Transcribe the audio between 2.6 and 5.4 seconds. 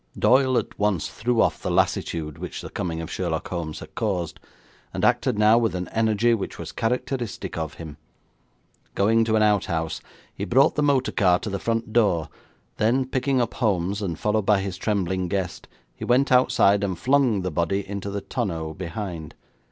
the coming of Sherlock Holmes had caused, and acted